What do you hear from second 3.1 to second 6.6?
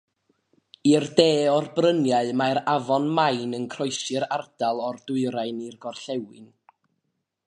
Main yn croesi'r ardal o'r dwyrain i'r gorllewin.